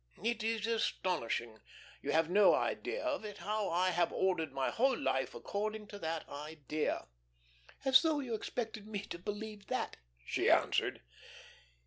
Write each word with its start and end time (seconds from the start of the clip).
It 0.23 0.41
is 0.41 0.65
astonishing. 0.65 1.59
You 2.01 2.11
have 2.11 2.27
no 2.27 2.55
idea 2.55 3.03
of 3.05 3.23
it, 3.23 3.37
how 3.37 3.69
I 3.69 3.91
have 3.91 4.11
ordered 4.11 4.51
my 4.51 4.71
whole 4.71 4.97
life 4.97 5.35
according 5.35 5.89
to 5.89 5.99
that 5.99 6.27
idea." 6.27 7.05
"As 7.85 8.01
though 8.01 8.19
you 8.19 8.33
expected 8.33 8.87
me 8.87 9.01
to 9.01 9.19
believe 9.19 9.67
that," 9.67 9.97
she 10.25 10.49
answered. 10.49 11.03